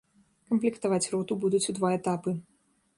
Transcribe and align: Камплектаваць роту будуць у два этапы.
Камплектаваць 0.53 1.11
роту 1.17 1.39
будуць 1.47 1.65
у 1.69 1.79
два 1.79 1.95
этапы. 2.03 2.39